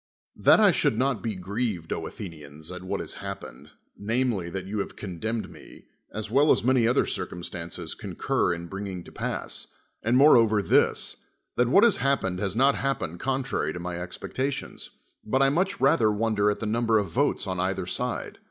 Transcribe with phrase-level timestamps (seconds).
[0.37, 4.95] That I should not be grieved, Athenians, at what has ha])pened, namely, that you have
[4.95, 9.67] con demned me, as well as many other circumstance.5 concur in bringing to pass,
[10.01, 11.17] and moreover this,
[11.55, 14.89] that what has happened has not hapi)ened con tfai y to my expectations;
[15.23, 18.39] but I nmch rather wonder at the number of votes on either side.